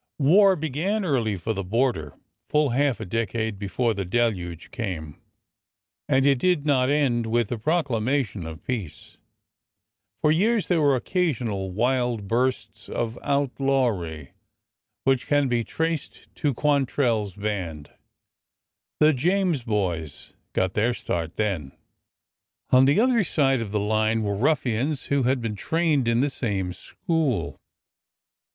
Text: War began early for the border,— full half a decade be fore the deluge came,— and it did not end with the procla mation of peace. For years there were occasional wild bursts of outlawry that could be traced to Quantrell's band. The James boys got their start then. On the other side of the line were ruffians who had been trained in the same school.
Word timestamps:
War 0.17 0.55
began 0.55 1.05
early 1.05 1.37
for 1.37 1.53
the 1.53 1.63
border,— 1.63 2.15
full 2.49 2.69
half 2.69 2.99
a 2.99 3.05
decade 3.05 3.59
be 3.59 3.67
fore 3.67 3.93
the 3.93 4.03
deluge 4.03 4.71
came,— 4.71 5.21
and 6.09 6.25
it 6.25 6.39
did 6.39 6.65
not 6.65 6.89
end 6.89 7.27
with 7.27 7.49
the 7.49 7.57
procla 7.59 8.01
mation 8.01 8.49
of 8.49 8.63
peace. 8.65 9.17
For 10.19 10.31
years 10.31 10.67
there 10.69 10.81
were 10.81 10.95
occasional 10.95 11.71
wild 11.71 12.27
bursts 12.27 12.89
of 12.89 13.19
outlawry 13.21 14.31
that 15.05 15.27
could 15.27 15.49
be 15.49 15.63
traced 15.63 16.33
to 16.33 16.51
Quantrell's 16.51 17.35
band. 17.35 17.91
The 18.99 19.13
James 19.13 19.61
boys 19.61 20.33
got 20.53 20.73
their 20.73 20.95
start 20.95 21.35
then. 21.35 21.73
On 22.71 22.85
the 22.85 22.99
other 22.99 23.21
side 23.21 23.61
of 23.61 23.71
the 23.71 23.79
line 23.79 24.23
were 24.23 24.35
ruffians 24.35 25.05
who 25.13 25.21
had 25.29 25.41
been 25.41 25.55
trained 25.55 26.07
in 26.07 26.21
the 26.21 26.31
same 26.31 26.73
school. 26.73 27.61